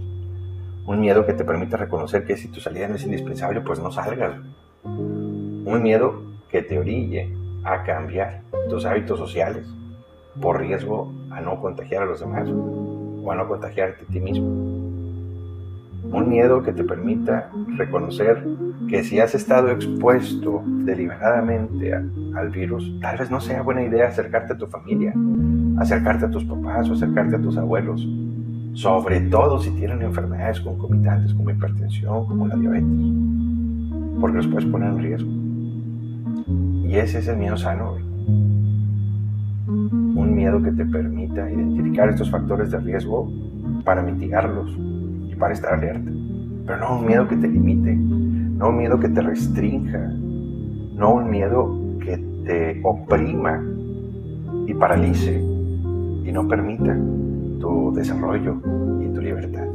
Un 0.86 1.00
miedo 1.00 1.26
que 1.26 1.34
te 1.34 1.44
permita 1.44 1.76
reconocer 1.76 2.24
que 2.24 2.36
si 2.36 2.48
tu 2.48 2.60
salida 2.60 2.88
no 2.88 2.94
es 2.94 3.04
indispensable, 3.04 3.60
pues 3.60 3.78
no 3.78 3.90
salgas. 3.90 4.40
Un 4.84 5.80
miedo 5.82 6.22
que 6.50 6.62
te 6.62 6.78
orille 6.78 7.34
a 7.64 7.82
cambiar 7.82 8.42
tus 8.70 8.84
hábitos 8.86 9.18
sociales 9.18 9.66
por 10.40 10.60
riesgo 10.60 11.12
a 11.30 11.40
no 11.40 11.60
contagiar 11.60 12.02
a 12.02 12.06
los 12.06 12.20
demás 12.20 12.48
o 12.48 13.30
a 13.30 13.34
no 13.34 13.48
contagiarte 13.48 14.04
a 14.04 14.06
ti 14.06 14.20
mismo. 14.20 14.87
Un 16.10 16.30
miedo 16.30 16.62
que 16.62 16.72
te 16.72 16.84
permita 16.84 17.50
reconocer 17.76 18.42
que 18.88 19.04
si 19.04 19.20
has 19.20 19.34
estado 19.34 19.70
expuesto 19.70 20.62
deliberadamente 20.64 21.92
al 21.92 22.48
virus, 22.50 22.98
tal 23.00 23.18
vez 23.18 23.30
no 23.30 23.40
sea 23.40 23.60
buena 23.60 23.82
idea 23.82 24.08
acercarte 24.08 24.54
a 24.54 24.56
tu 24.56 24.66
familia, 24.66 25.12
acercarte 25.78 26.24
a 26.24 26.30
tus 26.30 26.44
papás 26.44 26.88
o 26.88 26.94
acercarte 26.94 27.36
a 27.36 27.40
tus 27.40 27.58
abuelos, 27.58 28.08
sobre 28.72 29.20
todo 29.22 29.60
si 29.60 29.70
tienen 29.72 30.00
enfermedades 30.00 30.60
concomitantes 30.60 31.34
como 31.34 31.50
hipertensión, 31.50 32.26
como 32.26 32.46
la 32.46 32.56
diabetes, 32.56 32.88
porque 34.18 34.36
los 34.38 34.46
puedes 34.46 34.66
poner 34.66 34.88
en 34.88 34.98
riesgo. 34.98 35.30
Y 36.88 36.96
ese 36.96 37.18
es 37.18 37.28
el 37.28 37.36
miedo 37.36 37.56
sano. 37.58 37.96
Un 39.66 40.34
miedo 40.34 40.62
que 40.62 40.72
te 40.72 40.86
permita 40.86 41.50
identificar 41.50 42.08
estos 42.08 42.30
factores 42.30 42.70
de 42.70 42.78
riesgo 42.78 43.30
para 43.84 44.02
mitigarlos 44.02 44.74
para 45.38 45.54
estar 45.54 45.74
alerta. 45.74 46.10
Pero 46.66 46.78
no 46.78 46.98
un 46.98 47.06
miedo 47.06 47.26
que 47.28 47.36
te 47.36 47.48
limite, 47.48 47.94
no 47.94 48.68
un 48.68 48.76
miedo 48.78 48.98
que 48.98 49.08
te 49.08 49.22
restrinja, 49.22 49.98
no 49.98 51.14
un 51.14 51.30
miedo 51.30 51.78
que 52.00 52.18
te 52.44 52.80
oprima 52.82 53.64
y 54.66 54.74
paralice 54.74 55.38
y 55.38 56.32
no 56.32 56.46
permita 56.46 56.96
tu 57.60 57.92
desarrollo 57.94 58.56
y 59.00 59.14
tu 59.14 59.20
libertad, 59.20 59.66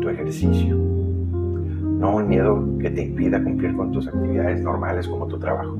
tu 0.00 0.08
ejercicio. 0.08 0.76
No 0.76 2.16
un 2.16 2.28
miedo 2.28 2.64
que 2.78 2.90
te 2.90 3.02
impida 3.02 3.42
cumplir 3.42 3.74
con 3.76 3.90
tus 3.90 4.06
actividades 4.06 4.62
normales 4.62 5.08
como 5.08 5.26
tu 5.26 5.38
trabajo, 5.38 5.76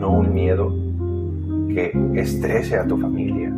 no 0.00 0.18
un 0.18 0.34
miedo 0.34 0.74
que 1.68 1.92
estrese 2.14 2.76
a 2.76 2.86
tu 2.86 2.96
familia, 2.96 3.52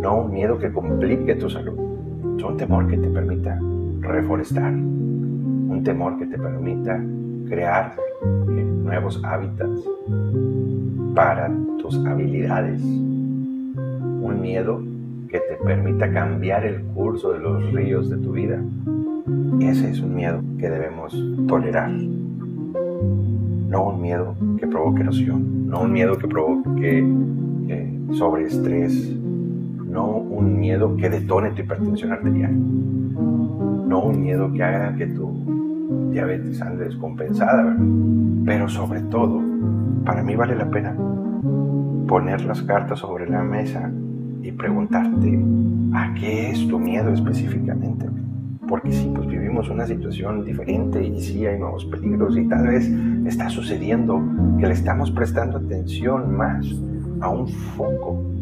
no 0.00 0.22
un 0.22 0.32
miedo 0.32 0.58
que 0.58 0.72
complique 0.72 1.34
tu 1.34 1.48
salud, 1.48 1.78
un 1.78 2.56
temor 2.56 2.88
que 2.88 2.96
te 2.96 3.08
permita 3.08 3.58
reforestar, 4.00 4.72
un 4.72 5.82
temor 5.84 6.18
que 6.18 6.26
te 6.26 6.38
permita 6.38 7.02
crear 7.48 7.96
eh, 8.48 8.64
nuevos 8.84 9.22
hábitats 9.24 9.80
para 11.14 11.50
tus 11.78 11.96
habilidades, 12.06 12.80
un 12.82 14.38
miedo 14.40 14.82
que 15.28 15.40
te 15.40 15.56
permita 15.64 16.10
cambiar 16.12 16.64
el 16.64 16.82
curso 16.94 17.32
de 17.32 17.40
los 17.40 17.72
ríos 17.72 18.08
de 18.08 18.16
tu 18.18 18.32
vida 18.32 18.62
ese 19.60 19.90
es 19.90 20.00
un 20.00 20.14
miedo 20.14 20.40
que 20.58 20.70
debemos 20.70 21.14
tolerar. 21.46 21.90
No 21.90 23.88
un 23.88 24.00
miedo 24.00 24.34
que 24.58 24.66
provoque 24.66 25.02
erosión, 25.02 25.68
no 25.68 25.82
un 25.82 25.92
miedo 25.92 26.16
que 26.16 26.26
provoque 26.28 27.04
eh, 27.68 28.00
sobreestrés, 28.12 29.17
no 29.98 30.06
un 30.06 30.60
miedo 30.60 30.96
que 30.96 31.10
detone 31.10 31.50
tu 31.50 31.62
hipertensión 31.62 32.12
arterial, 32.12 32.54
no 32.54 34.04
un 34.04 34.22
miedo 34.22 34.52
que 34.52 34.62
haga 34.62 34.94
que 34.94 35.08
tu 35.08 36.10
diabetes 36.12 36.62
ande 36.62 36.84
descompensada, 36.84 37.76
pero 38.44 38.68
sobre 38.68 39.00
todo, 39.00 39.42
para 40.04 40.22
mí 40.22 40.36
vale 40.36 40.54
la 40.54 40.70
pena 40.70 40.94
poner 42.06 42.44
las 42.44 42.62
cartas 42.62 43.00
sobre 43.00 43.28
la 43.28 43.42
mesa 43.42 43.90
y 44.40 44.52
preguntarte, 44.52 45.44
¿a 45.92 46.14
qué 46.14 46.50
es 46.50 46.68
tu 46.68 46.78
miedo 46.78 47.12
específicamente? 47.12 48.06
porque 48.68 48.92
sí, 48.92 49.10
pues 49.14 49.26
vivimos 49.26 49.70
una 49.70 49.86
situación 49.86 50.44
diferente 50.44 51.02
y 51.02 51.18
sí 51.22 51.46
hay 51.46 51.58
nuevos 51.58 51.86
peligros 51.86 52.36
y 52.36 52.46
tal 52.48 52.66
vez 52.66 52.86
está 53.26 53.48
sucediendo 53.48 54.22
que 54.60 54.66
le 54.66 54.74
estamos 54.74 55.10
prestando 55.10 55.56
atención 55.56 56.36
más 56.36 56.66
a 57.22 57.30
un 57.30 57.48
foco 57.48 58.37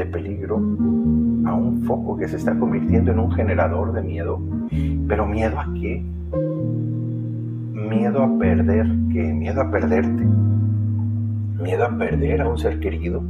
de 0.00 0.06
peligro, 0.06 0.56
a 0.56 1.54
un 1.54 1.82
foco 1.84 2.16
que 2.16 2.26
se 2.26 2.36
está 2.36 2.58
convirtiendo 2.58 3.12
en 3.12 3.18
un 3.18 3.30
generador 3.32 3.92
de 3.92 4.02
miedo. 4.02 4.40
Pero 5.06 5.26
miedo 5.26 5.60
a 5.60 5.66
qué? 5.74 6.02
Miedo 7.74 8.22
a 8.22 8.38
perder 8.38 8.86
qué? 9.12 9.32
Miedo 9.34 9.60
a 9.60 9.70
perderte. 9.70 10.26
Miedo 11.62 11.84
a 11.84 11.98
perder 11.98 12.40
a 12.40 12.48
un 12.48 12.56
ser 12.56 12.80
querido. 12.80 13.20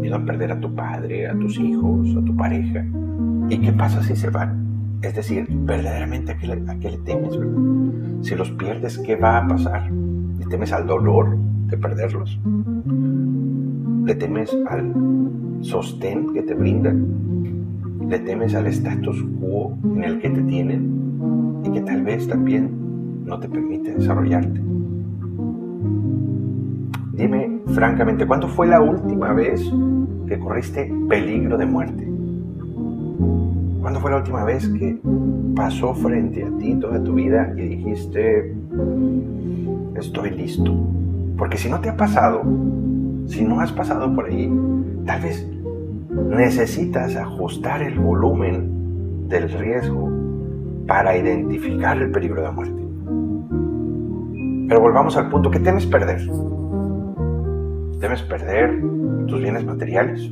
Miedo 0.00 0.16
a 0.16 0.24
perder 0.24 0.52
a 0.52 0.60
tu 0.60 0.74
padre, 0.74 1.28
a 1.28 1.34
tus 1.38 1.58
hijos, 1.58 2.16
a 2.16 2.24
tu 2.24 2.34
pareja. 2.34 2.86
¿Y 3.50 3.58
qué 3.58 3.72
pasa 3.72 4.02
si 4.02 4.16
se 4.16 4.30
van? 4.30 4.98
Es 5.02 5.14
decir, 5.14 5.46
verdaderamente 5.50 6.32
a 6.32 6.38
qué, 6.38 6.46
le, 6.46 6.98
temes, 7.04 7.38
Si 8.22 8.34
los 8.34 8.50
pierdes, 8.52 8.98
¿qué 8.98 9.16
va 9.16 9.38
a 9.38 9.46
pasar? 9.46 9.90
¿Le 9.90 10.46
temes 10.46 10.72
al 10.72 10.86
dolor 10.86 11.36
de 11.66 11.76
perderlos? 11.76 12.38
¿Le 14.04 14.14
temes 14.14 14.56
al 14.68 14.92
sostén 15.60 16.32
que 16.32 16.42
te 16.42 16.54
brindan? 16.54 17.06
¿Le 18.08 18.18
temes 18.20 18.54
al 18.54 18.66
status 18.66 19.22
quo 19.38 19.76
en 19.84 20.04
el 20.04 20.20
que 20.20 20.30
te 20.30 20.42
tienen 20.42 21.62
y 21.64 21.70
que 21.70 21.80
tal 21.82 22.02
vez 22.02 22.26
también 22.26 22.70
no 23.24 23.38
te 23.38 23.48
permite 23.48 23.94
desarrollarte? 23.94 24.60
Dime 27.12 27.60
francamente, 27.66 28.26
¿cuándo 28.26 28.48
fue 28.48 28.66
la 28.66 28.80
última 28.80 29.32
vez 29.32 29.70
que 30.26 30.38
corriste 30.38 30.90
peligro 31.08 31.58
de 31.58 31.66
muerte? 31.66 32.08
¿Cuándo 33.80 34.00
fue 34.00 34.10
la 34.10 34.16
última 34.18 34.44
vez 34.44 34.66
que 34.68 34.98
pasó 35.54 35.94
frente 35.94 36.44
a 36.44 36.58
ti 36.58 36.74
toda 36.74 37.02
tu 37.02 37.14
vida 37.14 37.52
y 37.56 37.62
dijiste, 37.62 38.56
estoy 39.96 40.30
listo? 40.30 40.74
Porque 41.36 41.58
si 41.58 41.68
no 41.68 41.80
te 41.80 41.90
ha 41.90 41.96
pasado, 41.96 42.42
si 43.30 43.44
no 43.44 43.60
has 43.60 43.70
pasado 43.70 44.12
por 44.12 44.26
ahí, 44.26 44.52
tal 45.06 45.22
vez 45.22 45.48
necesitas 46.30 47.14
ajustar 47.14 47.80
el 47.80 47.98
volumen 47.98 49.28
del 49.28 49.48
riesgo 49.52 50.10
para 50.88 51.16
identificar 51.16 51.96
el 51.98 52.10
peligro 52.10 52.42
de 52.42 52.50
muerte. 52.50 52.82
Pero 54.68 54.80
volvamos 54.80 55.16
al 55.16 55.30
punto, 55.30 55.48
¿qué 55.48 55.60
temes 55.60 55.86
perder? 55.86 56.28
¿Temes 58.00 58.22
perder 58.22 58.82
tus 59.28 59.40
bienes 59.40 59.64
materiales? 59.64 60.28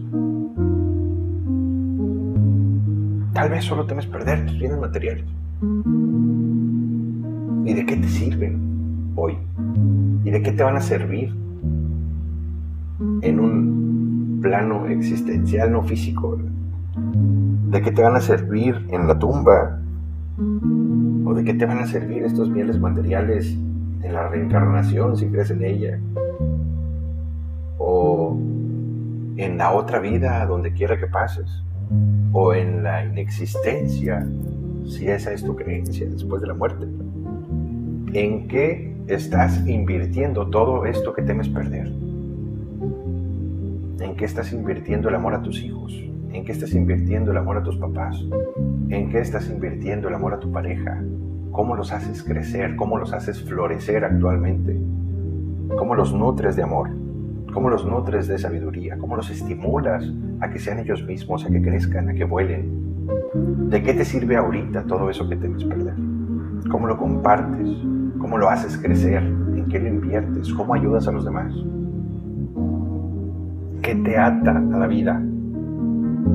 Tal 3.33 3.49
vez 3.49 3.65
solo 3.65 3.87
temes 3.87 4.07
perder 4.07 4.45
tus 4.45 4.59
bienes 4.59 4.79
materiales. 4.79 5.25
¿Y 7.65 7.75
de 7.75 7.87
qué 7.87 7.97
te 7.97 8.09
sirven 8.09 9.13
hoy? 9.15 9.39
¿Y 10.25 10.31
de 10.31 10.43
qué 10.43 10.51
te 10.51 10.65
van 10.65 10.77
a 10.77 10.81
servir 10.81 11.33
en 13.23 13.41
un 13.41 14.39
plano 14.43 14.87
existencial, 14.87 15.73
no 15.73 15.83
físico? 15.83 16.39
¿De 17.71 17.83
qué 17.83 17.91
te 17.91 18.03
van 18.03 18.17
a 18.17 18.21
servir 18.21 18.87
en 18.91 19.07
la 19.07 19.19
tumba? 19.19 19.81
¿O 21.25 21.35
de 21.35 21.45
qué 21.45 21.55
te 21.55 21.67
van 21.67 21.79
a 21.79 21.87
servir 21.87 22.23
estos 22.25 22.53
bienes 22.53 22.79
materiales 22.81 23.57
en 24.03 24.13
la 24.13 24.29
reencarnación 24.29 25.17
si 25.17 25.27
crees 25.27 25.51
en 25.51 25.65
ella? 25.65 25.99
¿O 27.79 28.37
en 29.37 29.59
la 29.59 29.73
otra 29.73 29.99
vida, 29.99 30.45
donde 30.47 30.73
quiera 30.73 30.99
que 30.99 31.07
pases? 31.07 31.63
o 32.33 32.55
en 32.55 32.83
la 32.83 33.05
inexistencia, 33.05 34.27
si 34.87 35.09
esa 35.09 35.33
es 35.33 35.43
tu 35.45 35.57
creencia 35.57 36.09
después 36.09 36.41
de 36.41 36.49
la 36.49 36.55
muerte. 36.55 36.87
¿En 38.13 38.49
qué 38.49 38.97
estás 39.07 39.67
invirtiendo 39.67 40.49
todo 40.49 40.85
esto 40.87 41.13
que 41.13 41.23
temes 41.23 41.49
perder? 41.49 41.91
¿En 44.01 44.15
qué 44.15 44.27
estás 44.27 44.53
invirtiendo 44.53 45.09
el 45.09 45.17
amor 45.17 45.35
a 45.35 45.43
tus 45.43 45.61
hijos? 45.61 45.93
¿En 46.31 46.45
qué 46.45 46.53
estás 46.53 46.73
invirtiendo 46.73 47.33
el 47.33 47.37
amor 47.37 47.57
a 47.57 47.65
tus 47.65 47.77
papás? 47.79 48.25
¿En 48.91 49.11
qué 49.11 49.19
estás 49.19 49.51
invirtiendo 49.51 50.07
el 50.07 50.15
amor 50.15 50.35
a 50.35 50.39
tu 50.39 50.53
pareja? 50.53 51.03
¿Cómo 51.51 51.75
los 51.75 51.93
haces 51.93 52.23
crecer? 52.23 52.77
¿Cómo 52.77 52.97
los 52.97 53.13
haces 53.13 53.43
florecer 53.43 54.05
actualmente? 54.05 54.81
¿Cómo 55.77 55.97
los 55.97 56.15
nutres 56.15 56.55
de 56.55 56.63
amor? 56.63 56.91
¿Cómo 57.53 57.71
los 57.71 57.85
nutres 57.87 58.29
de 58.29 58.39
sabiduría? 58.39 58.97
¿Cómo 58.99 59.17
los 59.17 59.31
estimulas 59.31 60.09
a 60.39 60.49
que 60.49 60.61
sean 60.61 60.79
ellos 60.79 61.03
mismos, 61.05 61.45
a 61.45 61.49
que 61.49 61.61
crezcan, 61.61 62.09
a 62.09 62.15
que 62.15 62.25
vuelen? 62.25 63.09
¿De 63.69 63.83
qué 63.83 63.95
te 63.95 64.05
sirve 64.05 64.37
ahorita 64.37 64.85
todo 64.85 65.11
eso 65.11 65.29
que 65.29 65.35
temes 65.35 65.65
perder? 65.65 65.95
¿Cómo 66.71 66.87
lo 66.87 66.97
compartes? 66.97 67.69
¿Cómo 68.21 68.39
lo 68.39 68.49
haces 68.49 68.79
crecer? 68.79 69.25
¿En 69.25 69.67
qué 69.69 69.81
lo 69.81 69.89
inviertes? 69.89 70.53
¿Cómo 70.55 70.75
ayudas 70.75 71.09
a 71.09 71.13
los 71.13 71.25
demás? 71.25 71.53
¿Qué 73.89 73.95
te 73.95 74.19
ata 74.19 74.51
a 74.51 74.79
la 74.81 74.87
vida? 74.87 75.19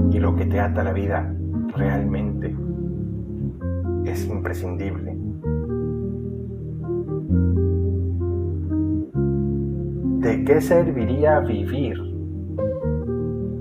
Y 0.09 0.17
lo 0.17 0.35
que 0.35 0.45
te 0.47 0.59
ata 0.59 0.81
a 0.81 0.85
la 0.85 0.91
vida 0.91 1.31
realmente 1.77 2.55
es 4.05 4.27
imprescindible. 4.27 5.15
¿De 10.19 10.43
qué 10.45 10.61
serviría 10.61 11.41
vivir 11.41 11.95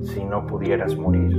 si 0.01 0.25
no 0.25 0.47
pudieras 0.47 0.97
morir? 0.97 1.37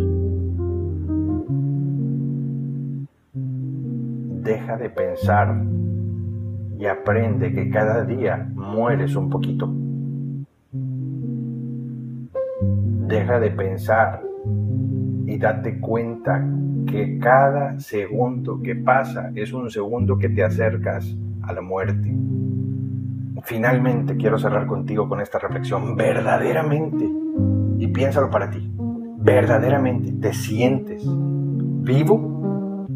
Deja 4.44 4.78
de 4.78 4.92
pensar 4.92 5.66
y 6.78 6.86
aprende 6.86 7.52
que 7.52 7.72
cada 7.72 8.06
día 8.06 8.48
mueres 8.54 9.16
un 9.16 9.32
poquito. 9.32 9.83
Deja 13.14 13.40
de 13.40 13.52
pensar 13.52 14.24
y 15.28 15.38
date 15.38 15.80
cuenta 15.80 16.44
que 16.88 17.20
cada 17.20 17.80
segundo 17.80 18.60
que 18.60 18.76
pasa 18.76 19.32
es 19.36 19.54
un 19.54 19.70
segundo 19.70 20.18
que 20.18 20.30
te 20.30 20.44
acercas 20.44 21.16
a 21.44 21.54
la 21.54 21.62
muerte. 21.62 22.12
Finalmente 23.44 24.18
quiero 24.18 24.40
cerrar 24.40 24.66
contigo 24.66 25.08
con 25.08 25.22
esta 25.22 25.38
reflexión. 25.38 25.96
Verdaderamente, 25.96 27.08
y 27.78 27.86
piénsalo 27.90 28.32
para 28.32 28.50
ti, 28.50 28.74
verdaderamente 29.20 30.14
te 30.14 30.34
sientes 30.34 31.04
vivo. 31.06 32.88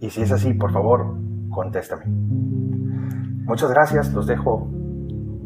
Y 0.00 0.10
si 0.10 0.22
es 0.22 0.32
así, 0.32 0.52
por 0.54 0.72
favor, 0.72 1.16
contéstame. 1.48 2.06
Muchas 3.44 3.70
gracias, 3.70 4.12
los 4.12 4.26
dejo 4.26 4.68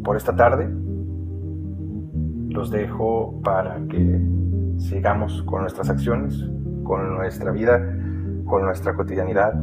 por 0.03 0.17
esta 0.17 0.35
tarde. 0.35 0.82
Los 2.53 2.71
dejo 2.71 3.41
para 3.43 3.81
que 3.89 4.21
sigamos 4.77 5.43
con 5.45 5.63
nuestras 5.63 5.89
acciones, 5.89 6.45
con 6.85 7.15
nuestra 7.17 7.51
vida, 7.51 7.79
con 8.45 8.65
nuestra 8.65 8.95
cotidianidad. 8.95 9.55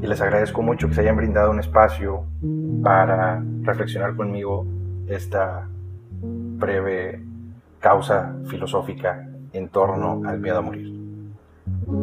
Y 0.00 0.06
les 0.06 0.20
agradezco 0.20 0.62
mucho 0.62 0.88
que 0.88 0.94
se 0.94 1.00
hayan 1.00 1.16
brindado 1.16 1.50
un 1.50 1.58
espacio 1.58 2.24
para 2.84 3.42
reflexionar 3.62 4.14
conmigo 4.14 4.64
esta 5.08 5.68
breve 6.22 7.20
causa 7.80 8.36
filosófica 8.46 9.28
en 9.52 9.68
torno 9.68 10.22
al 10.24 10.38
miedo 10.38 10.58
a 10.58 10.62
morir. 10.62 10.96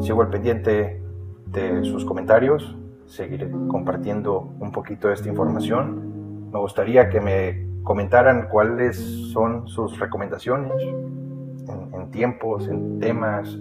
Sigo 0.01 0.21
al 0.21 0.29
pendiente 0.29 1.01
de 1.47 1.83
sus 1.85 2.03
comentarios, 2.03 2.75
seguiré 3.05 3.49
compartiendo 3.69 4.53
un 4.59 4.71
poquito 4.73 5.07
de 5.07 5.13
esta 5.13 5.29
información. 5.29 6.49
Me 6.51 6.59
gustaría 6.59 7.09
que 7.09 7.21
me 7.21 7.64
comentaran 7.85 8.49
cuáles 8.49 8.97
son 9.31 9.67
sus 9.67 9.97
recomendaciones 9.99 10.81
en, 10.83 12.11
tiempos, 12.11 12.67
en 12.67 12.99
temas, 12.99 13.57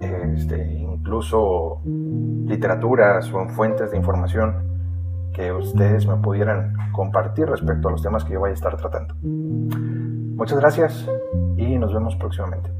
este, 0.00 0.72
incluso 0.74 1.80
literaturas 1.84 3.32
o 3.32 3.40
en 3.40 3.50
fuentes 3.50 3.90
de 3.90 3.96
información 3.96 4.66
que 5.32 5.52
ustedes 5.52 6.06
me 6.06 6.16
pudieran 6.16 6.74
compartir 6.92 7.46
respecto 7.46 7.88
a 7.88 7.92
los 7.92 8.02
temas 8.02 8.24
que 8.24 8.34
yo 8.34 8.40
vaya 8.40 8.52
a 8.52 8.54
estar 8.54 8.76
tratando. 8.76 9.14
Muchas 9.22 10.58
gracias 10.58 11.08
y 11.56 11.78
nos 11.78 11.94
vemos 11.94 12.16
próximamente. 12.16 12.70